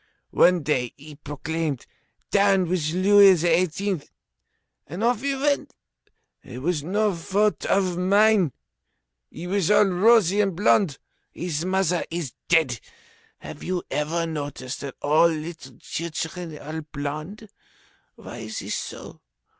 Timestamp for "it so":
18.63-19.21